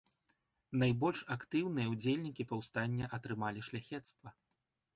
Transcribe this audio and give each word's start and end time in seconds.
Найбольш 0.83 1.19
актыўныя 1.35 1.91
ўдзельнікі 1.93 2.47
паўстання 2.55 3.11
атрымалі 3.19 3.59
шляхецтва. 3.71 4.29